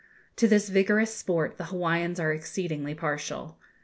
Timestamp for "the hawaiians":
1.59-2.19